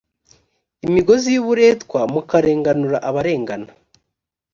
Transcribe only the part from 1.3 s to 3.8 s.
y uburetwa mukarenganura abarengana